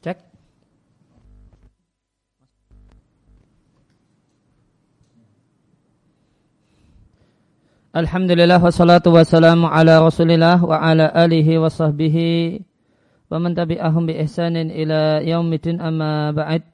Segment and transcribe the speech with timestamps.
[0.00, 0.16] Cek.
[7.90, 12.64] Alhamdulillah wassalatu wassalamu ala rasulillah wa ala alihi wa sahbihi
[13.28, 16.64] wa man tabi'ahum bi ihsanin ila yaumidin amma ba'd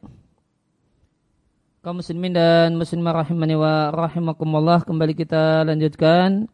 [1.82, 6.46] kaum muslimin dan muslimah rahimani wa rahimakumullah kembali kita lanjutkan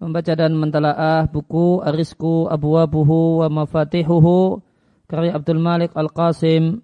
[0.00, 4.71] membaca dan mentalaah buku Arisku Abwabuhu wa Mafatihuhu
[5.12, 6.80] karya Abdul Malik Al-Qasim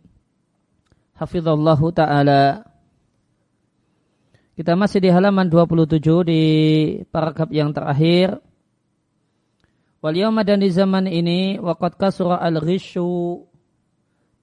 [1.16, 2.68] hafizallahu taala
[4.52, 6.42] kita masih di halaman 27 di
[7.08, 8.42] paragraf yang terakhir.
[10.04, 13.46] Wal yawma dan di zaman ini waqad kasura al ghishu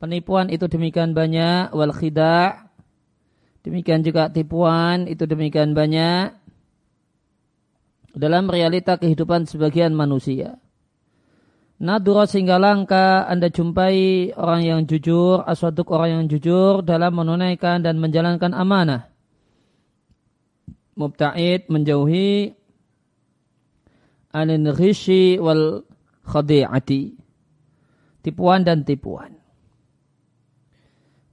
[0.02, 2.72] penipuan itu demikian banyak wal khida'
[3.62, 6.34] demikian juga tipuan itu demikian banyak
[8.16, 10.58] dalam realita kehidupan sebagian manusia.
[11.75, 18.00] Nadura sehingga langka Anda jumpai orang yang jujur, aswaduk orang yang jujur dalam menunaikan dan
[18.00, 19.12] menjalankan amanah.
[20.95, 22.56] Mubta'id menjauhi
[24.31, 25.83] anil ghishi wal
[26.24, 27.19] khadi'ati.
[28.24, 29.36] Tipuan dan tipuan.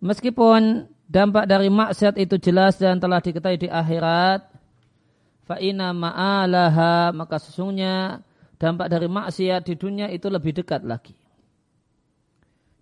[0.03, 4.43] Meskipun dampak dari maksiat itu jelas dan telah diketahui di akhirat
[5.47, 8.25] fa'ina ma'alaha maka sesungguhnya
[8.63, 11.19] dampak dari maksiat di dunia itu lebih dekat lagi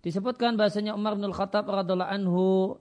[0.05, 2.77] disebutkan bahasanya Umar bin Khattab radhiallahu anhu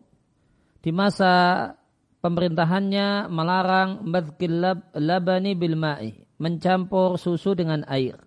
[0.81, 1.77] di masa
[2.25, 8.21] pemerintahannya melarang madkil lab, labani bil ma'i, mencampur susu dengan air.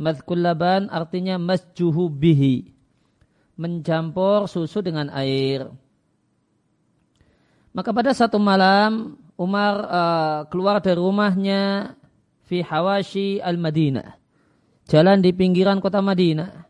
[0.00, 2.72] Madkul laban artinya masjuhu bihi,
[3.60, 5.68] mencampur susu dengan air.
[7.76, 11.94] Maka pada satu malam Umar uh, keluar dari rumahnya
[12.50, 14.18] fi hawashi al-Madinah.
[14.90, 16.66] Jalan di pinggiran kota Madinah.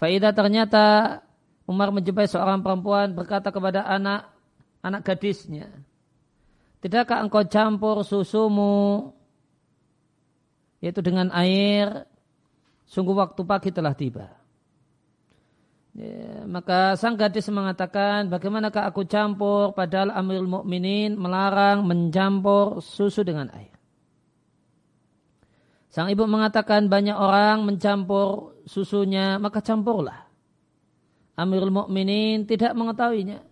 [0.00, 1.20] Faidah ternyata
[1.68, 4.32] Umar menjumpai seorang perempuan berkata kepada anak
[4.80, 5.68] anak gadisnya.
[6.80, 9.12] Tidakkah engkau campur susumu
[10.80, 12.08] yaitu dengan air
[12.88, 14.40] sungguh waktu pagi telah tiba.
[15.92, 23.50] Ya, maka sang gadis mengatakan, bagaimanakah aku campur padahal Amirul Mukminin melarang mencampur susu dengan
[23.52, 23.69] air.
[25.90, 30.30] Sang ibu mengatakan banyak orang mencampur susunya, maka campurlah.
[31.34, 33.42] Amirul Mukminin tidak mengetahuinya.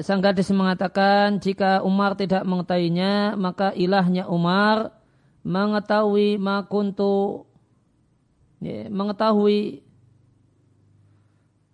[0.00, 4.94] Sang gadis mengatakan jika Umar tidak mengetahuinya maka ilahnya Umar
[5.42, 7.42] mengetahui makuntu
[8.62, 9.82] mengetahui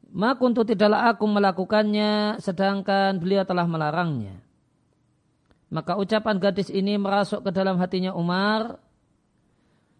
[0.08, 4.40] makuntu tidaklah aku melakukannya sedangkan beliau telah melarangnya.
[5.68, 8.87] Maka ucapan gadis ini merasuk ke dalam hatinya Umar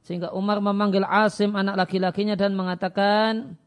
[0.09, 3.61] sehingga Umar memanggil Asim anak laki-lakinya dan mengatakan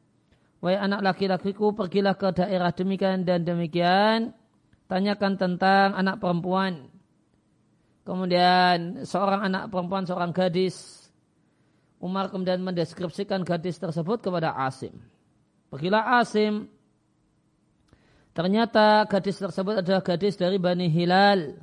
[0.62, 4.30] Wahai anak laki-lakiku, pergilah ke daerah demikian dan demikian.
[4.86, 6.86] Tanyakan tentang anak perempuan.
[8.06, 11.10] Kemudian seorang anak perempuan, seorang gadis.
[11.98, 14.94] Umar kemudian mendeskripsikan gadis tersebut kepada Asim.
[15.74, 16.70] Pergilah Asim.
[18.38, 21.58] Ternyata gadis tersebut adalah gadis dari Bani Hilal.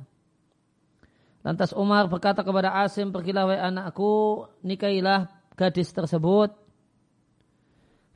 [1.39, 6.51] Lantas Umar berkata kepada Asim, pergilah wahai anakku, nikailah gadis tersebut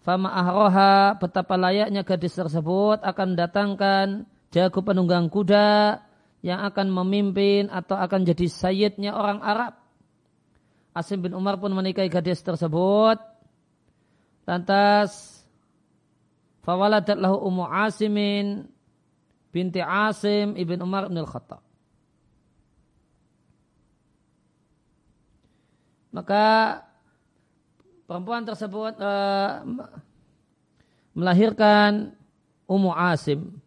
[0.03, 6.03] Fama ahroha betapa layaknya gadis tersebut akan mendatangkan jago penunggang kuda
[6.43, 9.79] yang akan memimpin atau akan jadi sayyidnya orang Arab.
[10.91, 13.15] Asim bin Umar pun menikahi gadis tersebut.
[14.43, 15.39] Lantas
[16.67, 18.67] fawaladat lahu Ummu Asimin
[19.55, 21.63] binti Asim ibn Umar bin Khattab.
[26.13, 26.77] Maka
[28.06, 29.65] perempuan tersebut uh,
[31.18, 32.13] melahirkan
[32.69, 33.57] Ummu Asim.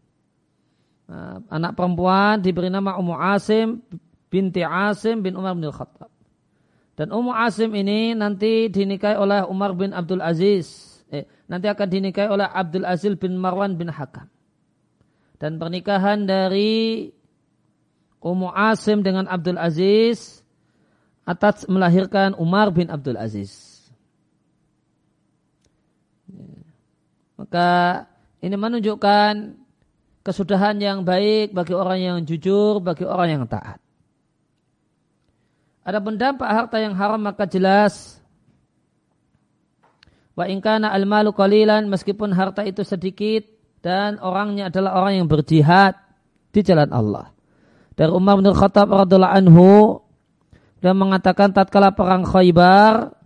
[1.11, 3.83] Uh, anak perempuan diberi nama Ummu Asim
[4.31, 6.11] binti Asim bin Umar bin Khattab.
[6.95, 10.97] Dan Ummu Asim ini nanti dinikahi oleh Umar bin Abdul Aziz.
[11.11, 14.31] Eh, nanti akan dinikahi oleh Abdul Aziz bin Marwan bin Hakam.
[15.37, 17.11] Dan pernikahan dari
[18.23, 20.46] Ummu Asim dengan Abdul Aziz
[21.27, 23.83] atas melahirkan Umar bin Abdul Aziz.
[27.35, 28.07] Maka
[28.39, 29.59] ini menunjukkan
[30.23, 33.83] kesudahan yang baik bagi orang yang jujur, bagi orang yang taat.
[35.87, 38.19] Adapun dampak harta yang haram maka jelas
[40.35, 43.47] wa ingkana al-malu qalilan meskipun harta itu sedikit
[43.87, 45.95] dan orangnya adalah orang yang berjihad
[46.51, 47.31] di jalan Allah.
[47.95, 49.69] Dari Umar bin Khattab radhiallahu anhu
[50.81, 53.17] dan mengatakan tatkala perang Khaybar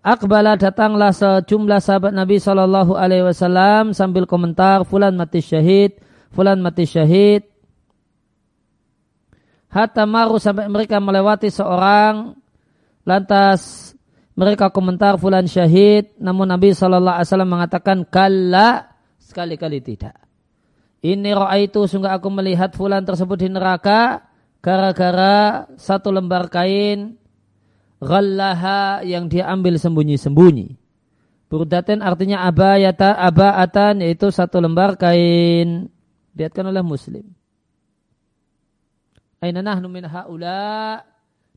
[0.00, 6.00] Akbala datanglah sejumlah sahabat Nabi Shallallahu Alaihi Wasallam sambil komentar fulan mati syahid,
[6.32, 7.44] fulan mati syahid.
[9.68, 12.32] Hatta maru sampai mereka melewati seorang
[13.04, 13.92] lantas
[14.32, 18.88] mereka komentar fulan syahid namun Nabi Shallallahu Alaihi Wasallam mengatakan kalla
[19.20, 20.16] sekali-kali tidak.
[21.04, 24.27] Ini roa itu sungguh aku melihat fulan tersebut di neraka
[24.58, 27.18] gara-gara satu lembar kain
[28.02, 30.78] ghallaha yang dia ambil sembunyi-sembunyi.
[31.48, 35.88] Burdaten artinya abayata, abaatan yaitu satu lembar kain.
[36.36, 37.24] Lihatkan oleh muslim.
[39.38, 41.02] Aina nahnu min haula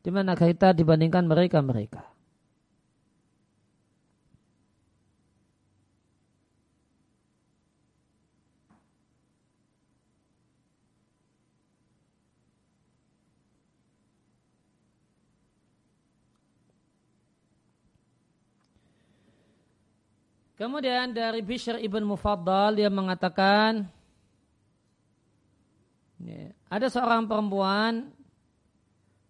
[0.02, 2.11] di mana kita dibandingkan mereka-mereka.
[20.62, 23.82] Kemudian dari Bishr ibn Mufaddal dia mengatakan
[26.70, 28.14] ada seorang perempuan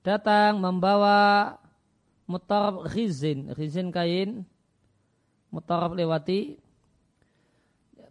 [0.03, 1.55] datang membawa
[2.27, 4.43] mutarab rizin, rizin kain,
[5.55, 6.59] mutarab lewati.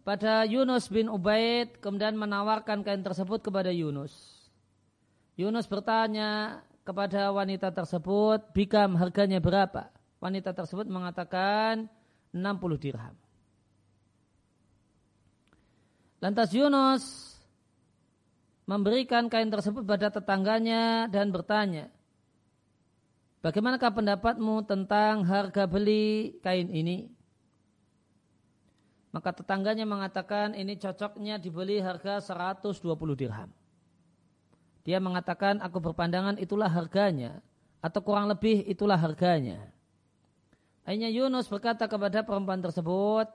[0.00, 4.16] Pada Yunus bin Ubaid kemudian menawarkan kain tersebut kepada Yunus.
[5.36, 9.92] Yunus bertanya kepada wanita tersebut, bikam harganya berapa?
[10.24, 11.99] Wanita tersebut mengatakan,
[12.32, 13.14] 60 dirham.
[16.20, 17.04] Lantas Yunus
[18.68, 21.90] memberikan kain tersebut pada tetangganya dan bertanya,
[23.40, 27.08] Bagaimanakah pendapatmu tentang harga beli kain ini?
[29.16, 32.84] Maka tetangganya mengatakan ini cocoknya dibeli harga 120
[33.16, 33.48] dirham.
[34.84, 37.40] Dia mengatakan aku berpandangan itulah harganya
[37.80, 39.72] atau kurang lebih itulah harganya.
[40.90, 43.30] Akhirnya Yunus berkata kepada perempuan tersebut,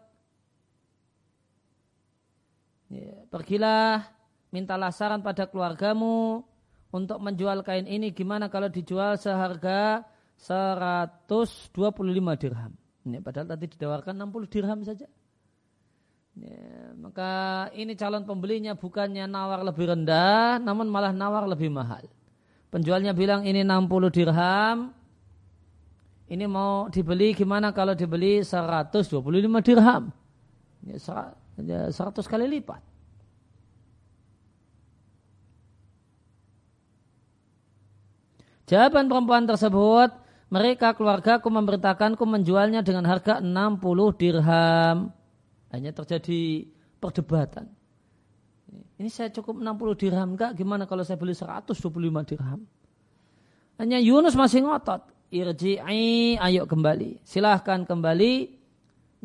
[2.91, 4.03] ya, pergilah
[4.51, 6.43] mintalah saran pada keluargamu
[6.91, 10.03] untuk menjual kain ini gimana kalau dijual seharga
[10.35, 11.95] 125
[12.35, 12.75] dirham.
[13.07, 15.07] Ya, padahal tadi ditawarkan 60 dirham saja.
[16.35, 17.31] Ya, maka
[17.71, 22.03] ini calon pembelinya bukannya nawar lebih rendah, namun malah nawar lebih mahal.
[22.67, 24.91] Penjualnya bilang ini 60 dirham,
[26.25, 29.21] ini mau dibeli gimana kalau dibeli 125
[29.61, 30.09] dirham?
[30.85, 30.97] Ya,
[31.93, 32.81] 100 ya, kali lipat.
[38.65, 40.09] Jawaban perempuan tersebut,
[40.49, 45.13] mereka keluargaku memberitakanku menjualnya dengan harga 60 dirham.
[45.69, 46.65] Hanya terjadi
[46.97, 47.69] perdebatan.
[48.97, 50.57] Ini saya cukup 60 dirham enggak?
[50.57, 51.77] Gimana kalau saya beli 125
[52.25, 52.65] dirham?
[53.77, 57.25] Hanya Yunus masih ngotot irji'i, ayo kembali.
[57.25, 58.33] Silahkan kembali,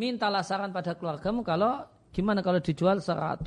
[0.01, 3.45] mintalah saran pada keluargamu kalau gimana kalau dijual 120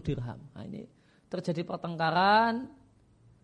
[0.00, 0.38] dirham.
[0.54, 0.86] Nah, ini
[1.28, 2.70] terjadi pertengkaran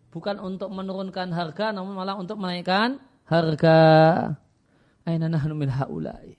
[0.09, 2.97] bukan untuk menurunkan harga namun malah untuk menaikkan
[3.27, 3.79] harga.
[5.05, 6.33] Aina nahnu min haula'i.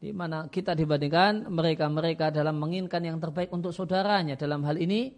[0.00, 4.36] Di mana kita dibandingkan mereka-mereka dalam menginginkan yang terbaik untuk saudaranya.
[4.36, 5.12] Dalam hal ini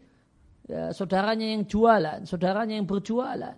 [0.66, 3.56] ya, saudaranya yang jualan, saudaranya yang berjualan.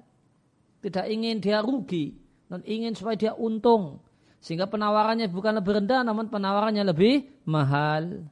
[0.85, 2.24] Tidak ingin dia rugi
[2.55, 3.99] dan ingin supaya dia untung.
[4.39, 8.29] Sehingga penawarannya bukan lebih rendah namun penawarannya lebih mahal.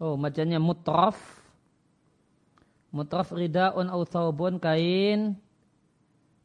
[0.00, 1.20] Oh, macamnya mutraf.
[2.88, 5.36] Mutraf ridaun au thawbun kain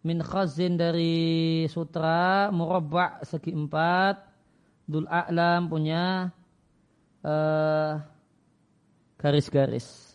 [0.05, 4.21] min khazin dari sutra murabba segi empat
[4.85, 6.29] dul a'lam punya
[7.25, 7.97] uh,
[9.17, 10.13] garis-garis.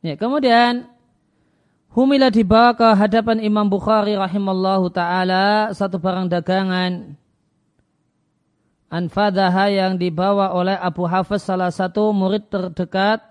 [0.00, 0.88] Ya, kemudian
[1.90, 7.18] Humila dibawa ke hadapan Imam Bukhari rahimallahu taala satu barang dagangan
[8.86, 13.26] anfadaha yang dibawa oleh Abu Hafiz salah satu murid terdekat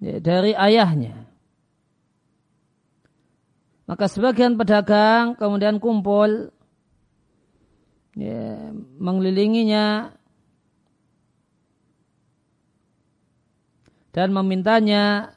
[0.00, 1.28] dari ayahnya.
[3.84, 6.48] Maka sebagian pedagang kemudian kumpul
[8.16, 10.16] ya, mengelilinginya
[14.16, 15.35] dan memintanya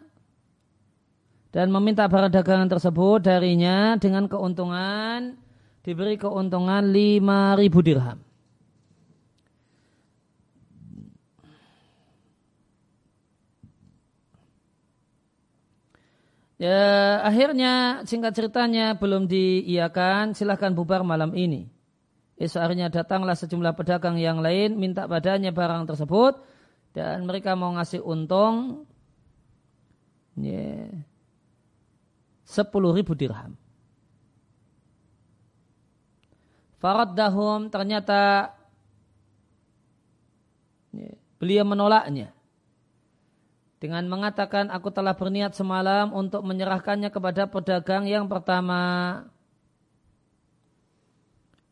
[1.49, 5.33] dan meminta barang dagangan tersebut darinya dengan keuntungan
[5.81, 8.19] diberi keuntungan 5000 dirham.
[16.59, 21.71] Ya, akhirnya singkat ceritanya belum diiakan, silahkan bubar malam ini.
[22.35, 26.39] Esok harinya datanglah sejumlah pedagang yang lain minta padanya barang tersebut
[26.91, 28.83] dan mereka mau ngasih untung
[30.35, 30.87] ya,
[32.49, 33.53] 10 ribu dirham.
[36.81, 38.55] Farad dahum ternyata
[40.89, 42.33] ya, beliau menolaknya
[43.77, 49.23] dengan mengatakan aku telah berniat semalam untuk menyerahkannya kepada pedagang yang pertama.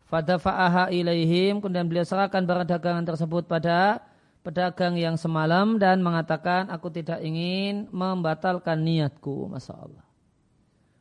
[0.08, 4.00] Fadafa'aha ilaihim kemudian beliau serahkan barang dagangan tersebut pada
[4.40, 9.52] pedagang yang semalam dan mengatakan aku tidak ingin membatalkan niatku.
[9.52, 10.07] Masya Allah.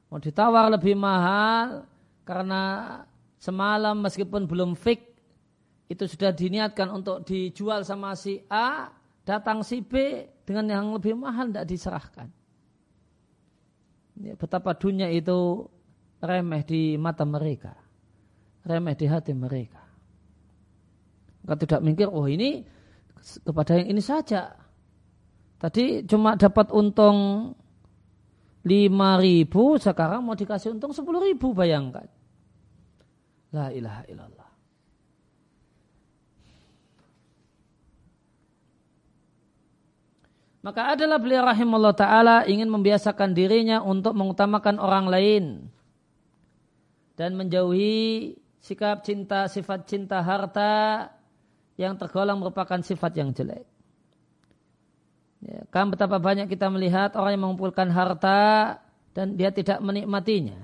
[0.06, 1.82] Mau ditawar lebih mahal
[2.22, 2.62] karena
[3.42, 5.02] semalam meskipun belum fix
[5.86, 8.90] itu sudah diniatkan untuk dijual sama si A,
[9.22, 12.28] datang si B, dengan yang lebih mahal tidak diserahkan.
[14.18, 15.66] Ya, betapa dunia itu
[16.18, 17.75] remeh di mata mereka.
[18.66, 19.82] Remeh di hati mereka.
[21.46, 22.66] Mereka tidak mikir, oh ini
[23.46, 24.58] kepada yang ini saja.
[25.56, 27.52] Tadi cuma dapat untung
[28.66, 32.11] 5 ribu, sekarang mau dikasih untung 10 ribu bayangkan.
[33.54, 34.50] La ilaha illallah.
[40.66, 45.44] Maka adalah beliau rahimahullah ta'ala ingin membiasakan dirinya untuk mengutamakan orang lain.
[47.14, 51.06] Dan menjauhi sikap cinta, sifat cinta harta
[51.78, 53.75] yang tergolong merupakan sifat yang jelek.
[55.47, 58.83] Ya, kan betapa banyak kita melihat orang yang mengumpulkan harta
[59.15, 60.59] dan dia tidak menikmatinya.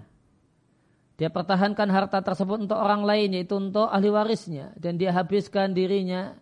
[1.15, 6.35] Dia pertahankan harta tersebut untuk orang lain yaitu untuk ahli warisnya dan dia habiskan dirinya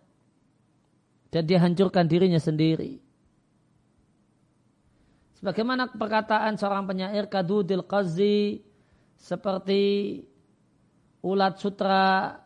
[1.29, 2.97] dan dia hancurkan dirinya sendiri.
[5.37, 8.65] Sebagaimana perkataan seorang penyair Kadudil Qazi
[9.21, 10.17] seperti
[11.21, 12.41] ulat sutra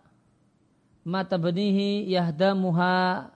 [1.07, 3.31] mata benihi yahdamuha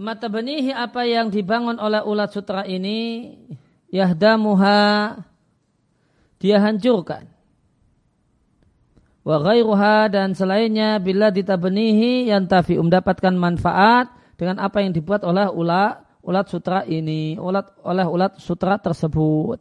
[0.00, 3.36] mata benihi apa yang dibangun oleh ulat sutra ini
[3.92, 5.20] yahdamuha
[6.40, 7.28] dia hancurkan.
[9.20, 14.08] Wa ghairuha dan selainnya bila ditabenihi yang tafi mendapatkan manfaat
[14.40, 19.60] dengan apa yang dibuat oleh ulat ulat sutra ini ulat oleh ulat sutra tersebut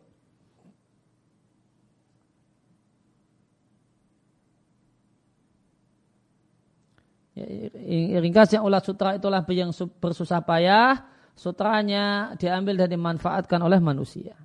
[7.40, 11.08] Ya, ringkasnya ulah sutra itulah yang bersusah payah,
[11.40, 14.36] sutranya diambil dan dimanfaatkan oleh manusia.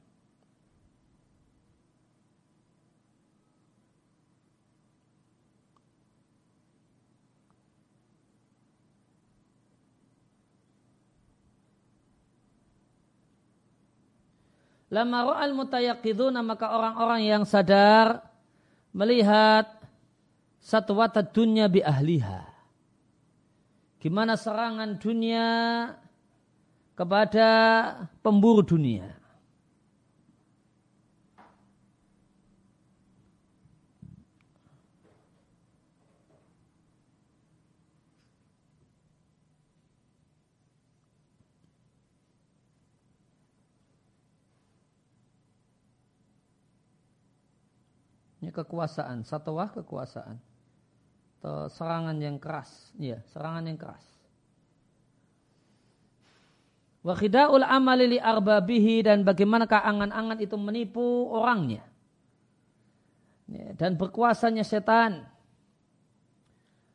[14.95, 18.23] Lama ra'al mutayakiduna maka orang-orang yang sadar
[18.95, 19.67] melihat
[20.63, 22.54] satu wata dunya bi ahliha
[24.05, 25.49] Gimana serangan dunia
[26.93, 27.49] kepada
[28.21, 29.09] pemburu dunia.
[48.45, 50.54] Ini kekuasaan, satwah kekuasaan
[51.69, 54.05] serangan yang keras, ya, serangan yang keras.
[57.05, 61.85] Wa khida'ul amali li arbabihi dan bagaimana angan-angan itu menipu orangnya.
[63.45, 65.29] Ya, dan berkuasanya setan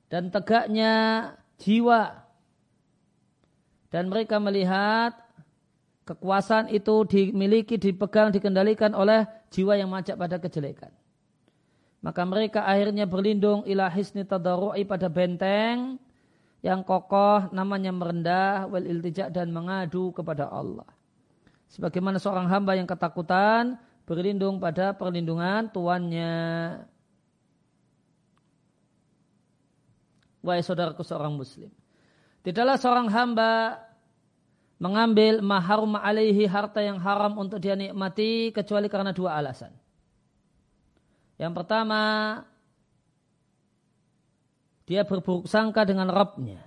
[0.09, 0.93] dan tegaknya
[1.61, 2.25] jiwa
[3.93, 5.13] dan mereka melihat
[6.09, 10.89] kekuasaan itu dimiliki, dipegang, dikendalikan oleh jiwa yang majak pada kejelekan.
[11.99, 15.99] Maka mereka akhirnya berlindung ila hisni tadarru'i pada benteng
[16.63, 20.87] yang kokoh namanya merendah wal iltija dan mengadu kepada Allah.
[21.69, 23.75] Sebagaimana seorang hamba yang ketakutan
[24.07, 26.33] berlindung pada perlindungan tuannya.
[30.39, 31.67] Wahai saudaraku seorang muslim.
[32.47, 33.83] Tidaklah seorang hamba
[34.79, 39.75] mengambil maharum alaihi harta yang haram untuk dia nikmati kecuali karena dua alasan.
[41.39, 42.01] Yang pertama,
[44.83, 46.59] dia berburuk sangka dengan Rabbnya.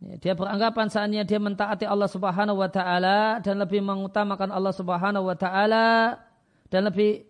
[0.00, 5.28] Ya, dia beranggapan saatnya dia mentaati Allah Subhanahu wa taala dan lebih mengutamakan Allah Subhanahu
[5.28, 6.16] wa taala
[6.72, 7.28] dan lebih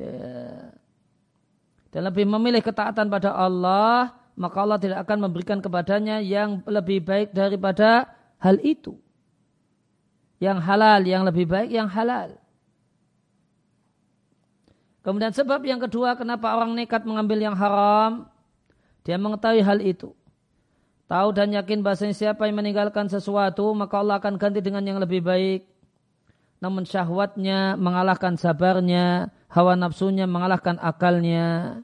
[0.00, 0.72] ya,
[1.92, 7.36] dan lebih memilih ketaatan pada Allah, maka Allah tidak akan memberikan kepadanya yang lebih baik
[7.36, 8.08] daripada
[8.40, 8.96] hal itu.
[10.40, 12.36] Yang halal, yang lebih baik yang halal.
[15.06, 18.26] Kemudian sebab yang kedua kenapa orang nekat mengambil yang haram,
[19.06, 20.10] dia mengetahui hal itu.
[21.06, 25.22] Tahu dan yakin bahasanya siapa yang meninggalkan sesuatu maka Allah akan ganti dengan yang lebih
[25.22, 25.62] baik.
[26.58, 31.78] Namun syahwatnya mengalahkan sabarnya, hawa nafsunya mengalahkan akalnya.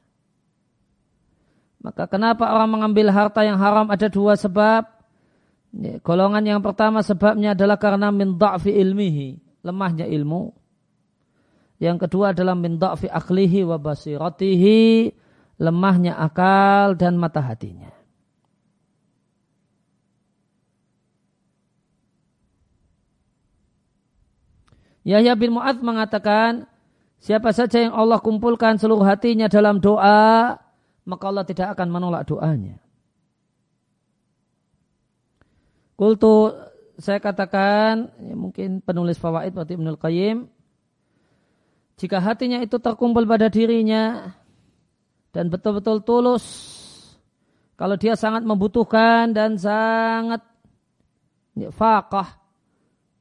[1.79, 4.83] Maka kenapa orang mengambil harta yang haram ada dua sebab.
[6.03, 10.62] Golongan yang pertama sebabnya adalah karena min da'fi ilmihi, lemahnya ilmu.
[11.83, 15.11] Yang kedua adalah min da'fi aklihi wa basiratihi,
[15.59, 17.91] lemahnya akal dan mata hatinya.
[25.03, 26.71] Yahya bin Mu'ad mengatakan,
[27.19, 30.63] siapa saja yang Allah kumpulkan seluruh hatinya dalam doa,
[31.03, 32.79] maka Allah tidak akan menolak doanya.
[35.99, 36.55] Kultu
[36.95, 40.62] saya katakan, ya mungkin penulis fawaid berarti Ibnul Qayyim,
[41.97, 44.33] jika hatinya itu terkumpul pada dirinya
[45.33, 46.45] dan betul-betul tulus,
[47.77, 50.41] kalau dia sangat membutuhkan dan sangat
[51.59, 52.39] ya, faqah,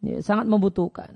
[0.06, 1.12] ya, sangat membutuhkan.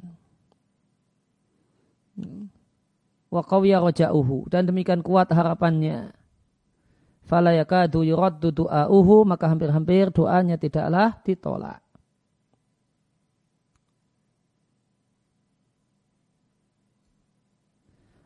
[3.30, 4.48] Wa raja'uhu.
[4.48, 6.16] Dan demikian kuat harapannya.
[7.26, 11.85] Fala yakadu yuraddu du'auhu maka hampir-hampir doanya tidaklah ditolak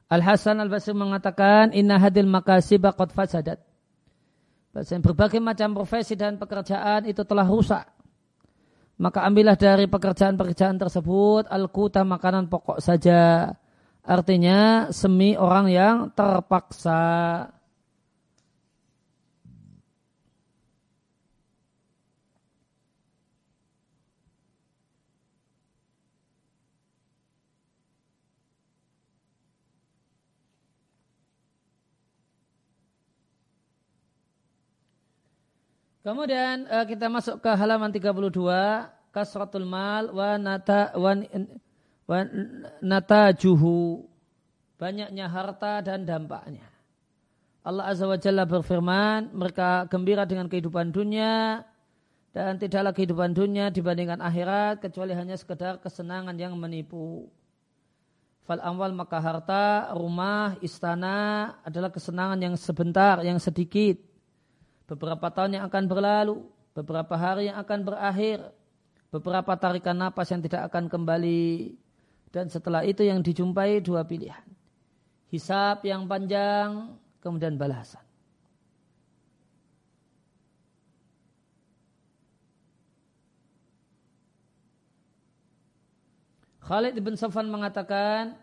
[0.10, 3.62] Al Hasan Al Basri mengatakan inna hadil makasib qad fasadat.
[4.74, 7.86] Berbagai macam profesi dan pekerjaan itu telah rusak.
[9.00, 13.54] Maka ambillah dari pekerjaan-pekerjaan tersebut al-kuta makanan pokok saja
[14.10, 17.02] Artinya semi orang yang terpaksa.
[36.10, 38.34] Kemudian uh, kita masuk ke halaman 32
[39.13, 41.13] kasratul mal wa nata wa
[42.82, 44.10] natajuhu
[44.82, 46.65] banyaknya harta dan dampaknya.
[47.62, 51.62] Allah Azza wa Jalla berfirman, mereka gembira dengan kehidupan dunia
[52.34, 57.30] dan tidaklah kehidupan dunia dibandingkan akhirat kecuali hanya sekedar kesenangan yang menipu.
[58.50, 64.09] Fal amwal maka harta, rumah, istana adalah kesenangan yang sebentar, yang sedikit.
[64.89, 68.41] Beberapa tahun yang akan berlalu, beberapa hari yang akan berakhir,
[69.13, 71.78] beberapa tarikan napas yang tidak akan kembali
[72.34, 74.41] dan setelah itu yang dijumpai dua pilihan.
[75.30, 78.02] Hisab yang panjang, kemudian balasan.
[86.65, 88.38] Khalid bin Safan mengatakan,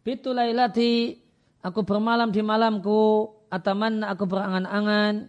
[0.00, 1.20] Bitu lailati,
[1.60, 5.28] aku bermalam di malamku, ataman aku berangan-angan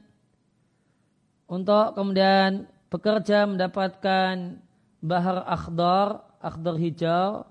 [1.51, 4.63] untuk kemudian bekerja mendapatkan
[5.03, 7.43] bahar akhdar, akhdar hijau,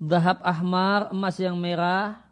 [0.00, 2.24] zahab ahmar, emas yang merah.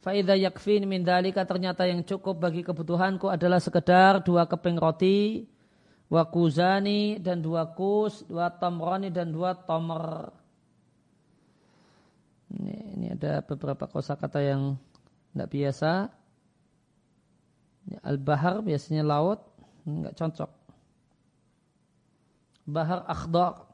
[0.00, 5.44] Faida yakfin min dalika ternyata yang cukup bagi kebutuhanku adalah sekedar dua keping roti,
[6.08, 10.37] dua kuzani dan dua kus, dua tomroni dan dua tomer.
[12.48, 14.80] Ini, ini ada beberapa kosakata yang
[15.32, 15.92] tidak biasa.
[18.04, 19.44] Al-bahar biasanya laut,
[19.84, 20.50] nggak cocok.
[22.68, 23.67] Bahar akhdar.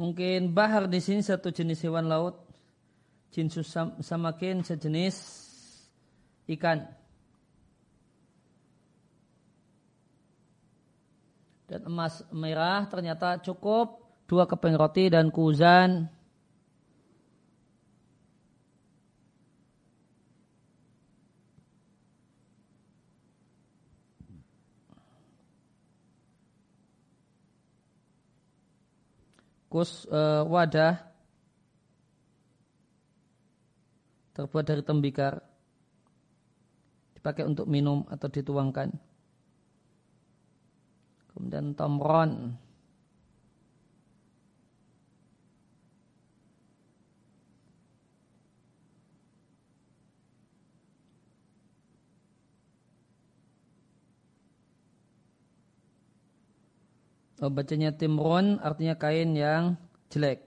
[0.00, 2.40] Mungkin bahar di sini satu jenis hewan laut.
[3.36, 3.68] Jinsus
[4.00, 5.16] samakin sejenis
[6.56, 6.88] ikan.
[11.68, 16.08] Dan emas merah ternyata cukup dua keping roti dan kuzan
[29.70, 30.98] kus uh, wadah
[34.34, 35.38] terbuat dari tembikar
[37.14, 38.90] dipakai untuk minum atau dituangkan.
[41.30, 42.58] Kemudian tomron
[57.48, 59.80] bacanya timron artinya kain yang
[60.12, 60.44] jelek.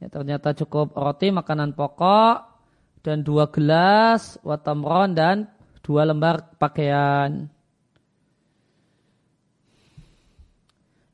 [0.00, 2.48] Ya, ternyata cukup roti makanan pokok
[3.04, 5.52] dan dua gelas watamron dan
[5.84, 7.52] dua lembar pakaian.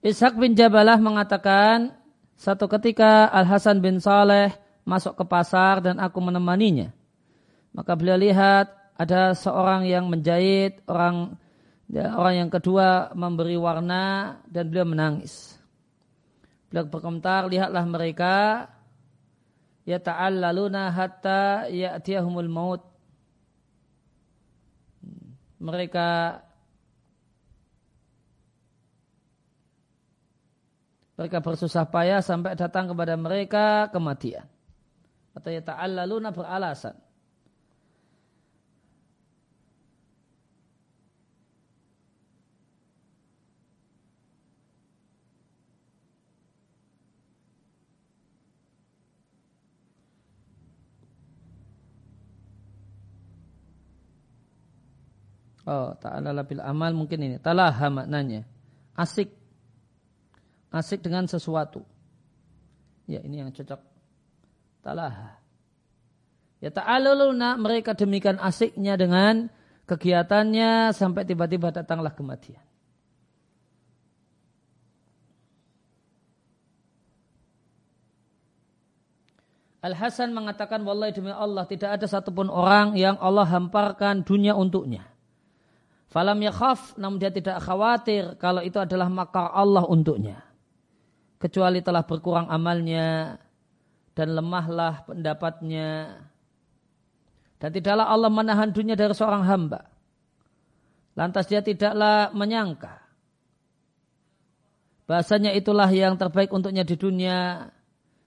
[0.06, 1.98] Ishak bin Jabalah mengatakan
[2.38, 4.54] satu ketika Al Hasan bin Saleh
[4.86, 6.94] masuk ke pasar dan aku menemaninya.
[7.74, 11.34] Maka beliau lihat ada seorang yang menjahit orang
[11.86, 15.54] dan orang yang kedua memberi warna dan beliau menangis.
[16.66, 18.66] Beliau berkomentar, lihatlah mereka
[19.86, 22.82] ya ta'allaluna hatta ya'tiyahumul maut.
[25.62, 26.42] Mereka
[31.16, 34.44] mereka bersusah payah sampai datang kepada mereka kematian.
[35.38, 37.05] Atau ya ta'allaluna beralasan.
[55.66, 57.36] Oh, ta'ala bil amal mungkin ini.
[57.42, 58.46] Talaha maknanya.
[58.94, 59.34] Asik.
[60.70, 61.82] Asik dengan sesuatu.
[63.10, 63.82] Ya, ini yang cocok.
[64.86, 65.42] Talaha.
[66.62, 69.50] Ya ta'aluluna mereka demikian asiknya dengan
[69.90, 72.62] kegiatannya sampai tiba-tiba datanglah kematian.
[79.86, 85.15] Al-Hasan mengatakan wallahi demi Allah tidak ada satupun orang yang Allah hamparkan dunia untuknya.
[86.06, 90.38] Falam yakhaf, namun dia tidak khawatir kalau itu adalah makar Allah untuknya.
[91.36, 93.36] Kecuali telah berkurang amalnya
[94.16, 96.16] dan lemahlah pendapatnya.
[97.58, 99.90] Dan tidaklah Allah menahan dunia dari seorang hamba.
[101.16, 103.02] Lantas dia tidaklah menyangka.
[105.06, 107.70] Bahasanya itulah yang terbaik untuknya di dunia.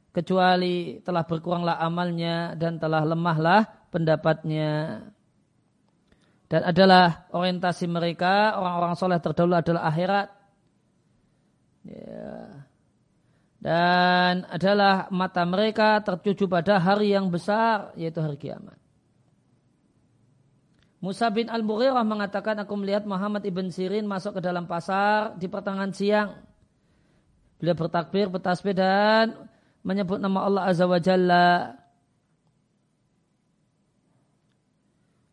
[0.10, 3.62] Kecuali telah berkuranglah amalnya dan telah lemahlah
[3.94, 5.06] pendapatnya
[6.50, 10.28] dan adalah orientasi mereka orang-orang soleh terdahulu adalah akhirat.
[11.80, 12.68] Ya.
[13.64, 18.76] dan adalah mata mereka tertuju pada hari yang besar yaitu hari kiamat.
[21.00, 25.96] Musa bin Al-Mughirah mengatakan aku melihat Muhammad ibn Sirin masuk ke dalam pasar di pertengahan
[25.96, 26.36] siang.
[27.56, 29.48] Beliau bertakbir bertasbih dan
[29.84, 31.80] menyebut nama Allah Azza wa Jalla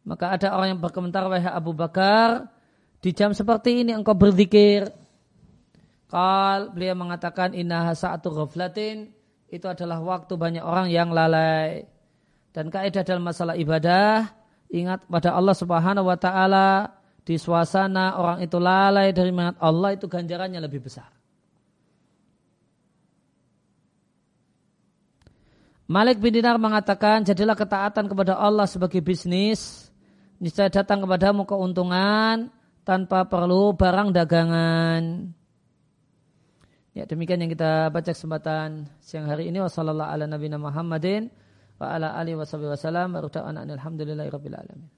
[0.07, 2.47] Maka ada orang yang berkomentar, wahai Abu Bakar,
[3.03, 4.87] di jam seperti ini engkau berzikir.
[6.07, 9.11] Kal beliau mengatakan inna sa'atu ghaflatin
[9.51, 11.91] itu adalah waktu banyak orang yang lalai.
[12.55, 14.31] Dan kaidah dalam masalah ibadah
[14.71, 16.95] ingat pada Allah Subhanahu wa taala
[17.27, 21.11] di suasana orang itu lalai dari mengingat Allah itu ganjarannya lebih besar.
[25.87, 29.86] Malik bin Dinar mengatakan jadilah ketaatan kepada Allah sebagai bisnis
[30.43, 32.53] niscaya datang kepadamu keuntungan
[32.87, 35.33] tanpa perlu barang dagangan.
[36.97, 41.29] Ya demikian yang kita baca kesempatan siang hari ini wasallallahu ala nabiyina Muhammadin
[41.77, 44.89] wa ala alihi washabihi wasallam wa alhamdulillahi rabbil alamin.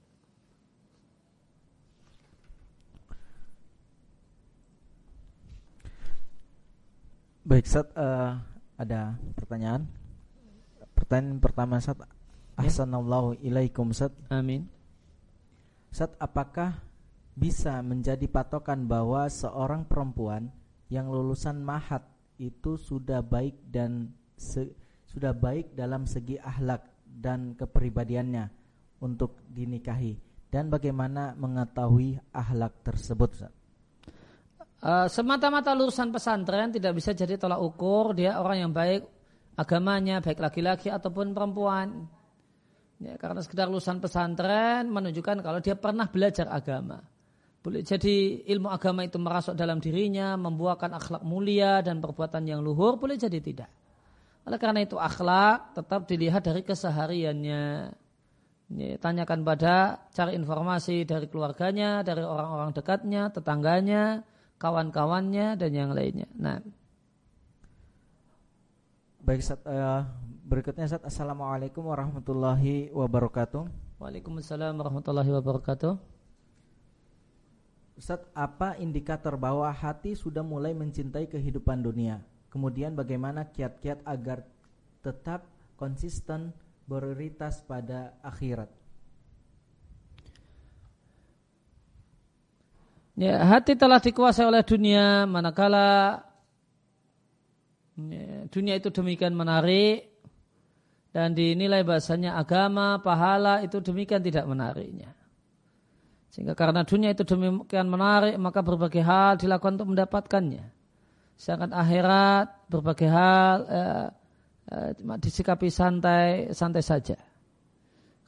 [7.48, 8.36] Baik, Sat, uh,
[8.76, 9.88] ada pertanyaan.
[10.92, 11.96] Pertanyaan pertama, Sat.
[12.60, 14.12] Ahsanallahu ilaikum, Sat.
[14.28, 14.68] Amin.
[15.88, 16.78] Saat apakah
[17.38, 20.50] bisa menjadi patokan bahwa seorang perempuan
[20.90, 22.02] yang lulusan mahat
[22.38, 24.74] itu sudah baik dan se,
[25.06, 28.50] sudah baik dalam segi ahlak dan kepribadiannya
[29.02, 30.18] untuk dinikahi
[30.50, 33.46] dan bagaimana mengetahui ahlak tersebut
[34.82, 39.06] uh, semata-mata lulusan pesantren tidak bisa jadi tolak ukur dia orang yang baik
[39.58, 42.06] agamanya baik laki-laki ataupun perempuan.
[42.98, 46.98] Ya, karena sekedar lulusan pesantren menunjukkan kalau dia pernah belajar agama.
[47.62, 52.98] Boleh jadi ilmu agama itu merasuk dalam dirinya, membuahkan akhlak mulia dan perbuatan yang luhur,
[52.98, 53.70] boleh jadi tidak.
[54.46, 57.64] Oleh karena itu akhlak tetap dilihat dari kesehariannya.
[58.68, 64.26] Ini, tanyakan pada cari informasi dari keluarganya, dari orang-orang dekatnya, tetangganya,
[64.60, 66.28] kawan-kawannya dan yang lainnya.
[66.36, 66.60] Nah,
[69.24, 70.04] baik uh,
[70.48, 73.68] Berikutnya Ustaz Assalamualaikum warahmatullahi wabarakatuh
[74.00, 76.00] Waalaikumsalam warahmatullahi wabarakatuh
[78.00, 82.24] Ustaz, apa indikator bahwa hati sudah mulai mencintai kehidupan dunia?
[82.48, 84.40] Kemudian bagaimana kiat-kiat agar
[85.04, 85.44] tetap
[85.76, 86.56] konsisten
[86.88, 88.72] prioritas pada akhirat?
[93.20, 96.24] Ya, hati telah dikuasai oleh dunia manakala
[98.00, 100.08] ya, dunia itu demikian menarik
[101.08, 105.16] dan dinilai bahasanya agama, pahala itu demikian tidak menariknya.
[106.28, 110.64] Sehingga karena dunia itu demikian menarik, maka berbagai hal dilakukan untuk mendapatkannya.
[111.38, 114.06] Sedangkan akhirat berbagai hal eh,
[114.74, 117.16] eh, disikapi santai santai saja.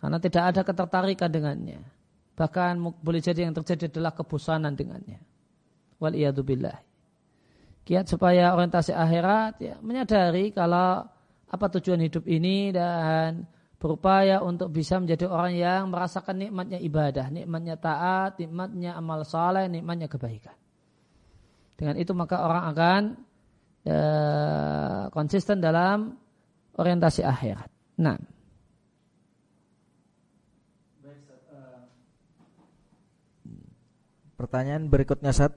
[0.00, 1.84] Karena tidak ada ketertarikan dengannya.
[2.32, 5.20] Bahkan boleh jadi yang terjadi adalah kebosanan dengannya.
[6.00, 6.16] Wal.
[7.84, 11.04] Kiat supaya orientasi akhirat ya menyadari kalau
[11.50, 13.42] apa tujuan hidup ini dan
[13.80, 20.06] berupaya untuk bisa menjadi orang yang merasakan nikmatnya ibadah, nikmatnya taat, nikmatnya amal saleh, nikmatnya
[20.06, 20.54] kebaikan.
[21.74, 23.02] Dengan itu maka orang akan
[23.88, 23.96] e,
[25.10, 26.12] konsisten dalam
[26.76, 27.70] orientasi akhirat.
[27.98, 28.20] Nah.
[34.36, 35.52] Pertanyaan berikutnya saat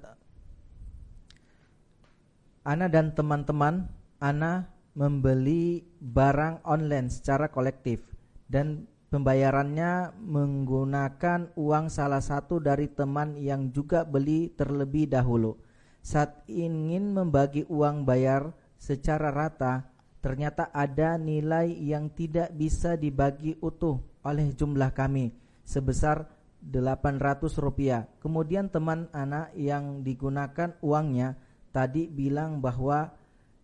[2.68, 3.88] Ana dan teman-teman
[4.20, 8.06] Ana membeli barang online secara kolektif
[8.46, 15.58] dan pembayarannya menggunakan uang salah satu dari teman yang juga beli terlebih dahulu.
[16.02, 19.86] Saat ingin membagi uang bayar secara rata,
[20.22, 25.32] ternyata ada nilai yang tidak bisa dibagi utuh oleh jumlah kami
[25.64, 26.28] sebesar
[26.64, 28.08] 800 rupiah.
[28.24, 31.36] Kemudian teman anak yang digunakan uangnya
[31.76, 33.12] tadi bilang bahwa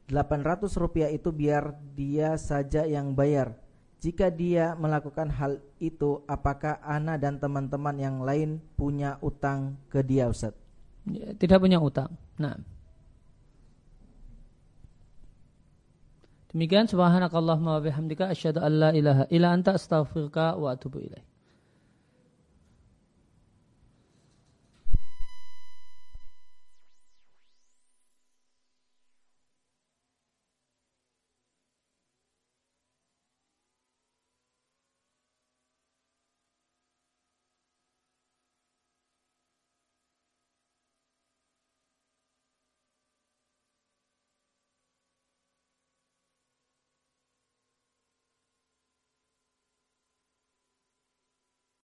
[0.10, 3.54] 800 rupiah itu biar dia saja yang bayar.
[4.02, 10.26] Jika dia melakukan hal itu, apakah Ana dan teman-teman yang lain punya utang ke dia,
[10.26, 10.56] Ustaz?
[11.06, 12.18] Ya, tidak punya utang.
[12.42, 12.58] Nah.
[16.50, 21.29] Demikian subhanakallahumma wa bihamdika asyhadu an la ilaha illa anta astaghfiruka wa atubu ilaik.